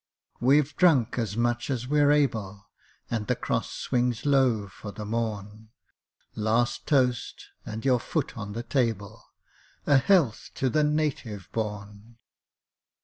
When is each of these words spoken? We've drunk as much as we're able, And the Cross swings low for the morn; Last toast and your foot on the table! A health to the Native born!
We've 0.39 0.75
drunk 0.77 1.19
as 1.19 1.37
much 1.37 1.69
as 1.69 1.87
we're 1.87 2.09
able, 2.09 2.65
And 3.11 3.27
the 3.27 3.35
Cross 3.35 3.69
swings 3.73 4.25
low 4.25 4.67
for 4.67 4.91
the 4.91 5.05
morn; 5.05 5.69
Last 6.33 6.87
toast 6.87 7.49
and 7.67 7.85
your 7.85 7.99
foot 7.99 8.35
on 8.35 8.53
the 8.53 8.63
table! 8.63 9.21
A 9.85 9.97
health 9.97 10.49
to 10.55 10.71
the 10.71 10.83
Native 10.83 11.49
born! 11.51 12.17